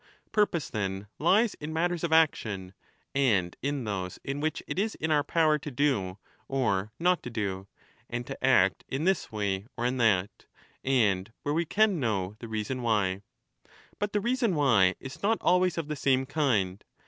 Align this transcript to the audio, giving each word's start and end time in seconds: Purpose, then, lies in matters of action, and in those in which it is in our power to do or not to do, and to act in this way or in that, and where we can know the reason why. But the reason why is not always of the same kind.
Purpose, 0.31 0.67
then, 0.71 1.05
lies 1.19 1.53
in 1.61 1.71
matters 1.71 2.03
of 2.03 2.11
action, 2.11 2.73
and 3.13 3.55
in 3.61 3.83
those 3.83 4.17
in 4.23 4.39
which 4.39 4.63
it 4.65 4.79
is 4.79 4.95
in 4.95 5.11
our 5.11 5.23
power 5.23 5.59
to 5.59 5.69
do 5.69 6.17
or 6.47 6.91
not 6.97 7.21
to 7.21 7.29
do, 7.29 7.67
and 8.09 8.25
to 8.25 8.43
act 8.43 8.83
in 8.89 9.03
this 9.03 9.31
way 9.31 9.67
or 9.77 9.85
in 9.85 9.97
that, 9.97 10.47
and 10.83 11.31
where 11.43 11.53
we 11.53 11.65
can 11.65 11.99
know 11.99 12.35
the 12.39 12.47
reason 12.47 12.81
why. 12.81 13.21
But 13.99 14.11
the 14.11 14.19
reason 14.21 14.55
why 14.55 14.95
is 14.99 15.21
not 15.21 15.37
always 15.39 15.77
of 15.77 15.87
the 15.87 15.95
same 15.95 16.25
kind. 16.25 16.83